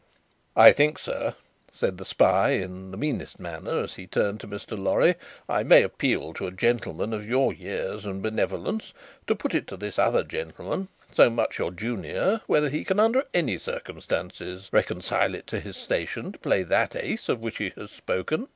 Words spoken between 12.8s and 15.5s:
can under any circumstances reconcile it